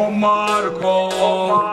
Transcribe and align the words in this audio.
oh 0.00 0.10
Marco, 0.10 1.72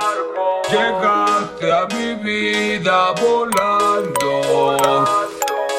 llegaste 0.70 1.72
a 1.72 1.86
mi 1.96 2.16
vida 2.16 3.14
volando 3.22 4.42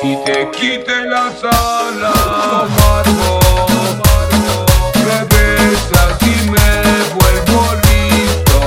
y 0.02 0.16
te 0.25 0.50
quité 0.50 1.04
las 1.04 1.45
alas, 1.45 2.14
oh 2.53 2.66
Marco. 2.79 3.40
Me 5.07 5.18
besas 5.25 6.22
y 6.22 6.50
me 6.50 6.71
vuelvo 7.16 7.61
listo. 7.86 8.61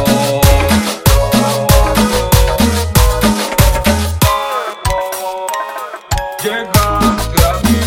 Llegaste 6.44 7.40
a 7.45 7.52
mi 7.70 7.80